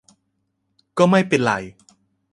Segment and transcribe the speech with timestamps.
[0.97, 1.53] ก็ไม่เป็นไร